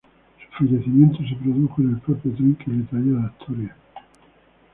Su 0.57 0.65
fallecimiento 0.65 1.19
se 1.29 1.35
produjo 1.35 1.79
en 1.79 1.91
el 1.91 1.99
propio 2.01 2.31
tren 2.33 2.55
que 2.55 2.71
le 2.71 2.83
traía 2.85 3.19
de 3.19 3.23
Asturias. 3.27 3.75